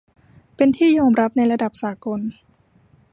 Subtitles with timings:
[0.55, 2.19] เป็นที่ยอมรับในระดับสากล